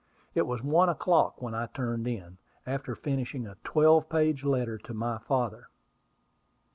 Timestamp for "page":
4.09-4.43